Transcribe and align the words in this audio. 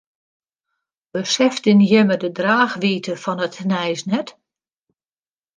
Beseften 1.15 1.79
jimme 1.89 2.15
de 2.23 2.29
draachwiidte 2.37 3.13
fan 3.23 3.43
it 3.47 3.55
nijs 3.69 4.01
net? 4.11 4.29